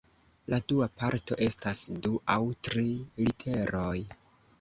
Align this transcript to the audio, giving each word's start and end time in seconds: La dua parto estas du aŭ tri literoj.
La 0.51 0.59
dua 0.71 0.85
parto 1.01 1.35
estas 1.47 1.81
du 2.05 2.13
aŭ 2.37 2.39
tri 2.69 2.87
literoj. 3.29 3.95